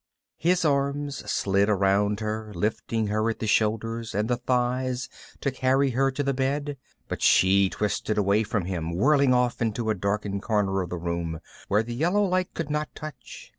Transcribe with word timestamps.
His 0.39 0.65
arms 0.65 1.17
slid 1.31 1.69
around 1.69 2.21
her, 2.21 2.51
lifting 2.55 3.05
her 3.05 3.29
at 3.29 3.37
the 3.37 3.45
shoulders 3.45 4.15
and 4.15 4.27
the 4.27 4.37
thighs 4.37 5.07
to 5.41 5.51
carry 5.51 5.91
her 5.91 6.09
to 6.09 6.23
the 6.23 6.33
bed, 6.33 6.77
but 7.07 7.21
she 7.21 7.69
twisted 7.69 8.17
away 8.17 8.41
from 8.41 8.65
him, 8.65 8.95
whirling 8.95 9.31
off 9.31 9.61
into 9.61 9.91
a 9.91 9.93
darkened 9.93 10.41
corner 10.41 10.81
of 10.81 10.89
the 10.89 10.97
room 10.97 11.39
where 11.67 11.83
the 11.83 11.93
yellow 11.93 12.23
light 12.25 12.51
could 12.55 12.71
not 12.71 12.89
touch. 12.95 13.49